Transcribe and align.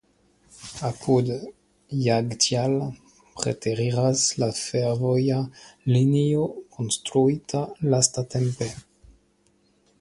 Apud 0.87 1.27
Jagtial 2.05 2.73
preteriras 3.41 4.25
la 4.43 4.49
fervoja 4.61 5.39
linio 5.93 6.49
konstruita 6.79 7.65
lastatempe. 7.95 8.75